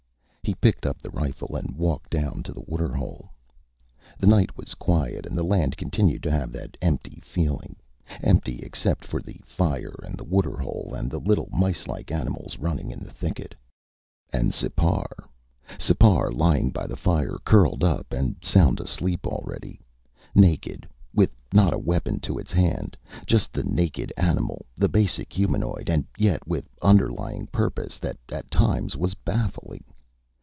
[0.43, 3.29] He picked up the rifle and walked down to the waterhole.
[4.17, 7.77] The night was quiet and the land continued to have that empty feeling.
[8.21, 12.99] Empty except for the fire and the waterhole and the little micelike animals running in
[12.99, 13.55] the thicket.
[14.33, 15.11] And Sipar
[15.79, 19.79] Sipar lying by the fire, curled up and sound asleep already.
[20.35, 25.87] Naked, with not a weapon to its hand just the naked animal, the basic humanoid,
[25.89, 29.85] and yet with underlying purpose that at times was baffling.